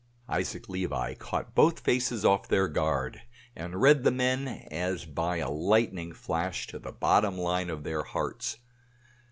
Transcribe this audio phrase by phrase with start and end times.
[0.29, 3.21] Isaac Levi caught both faces off their guard,
[3.55, 8.01] and read the men as by a lightning flash to the bottom line of their
[8.01, 8.57] hearts.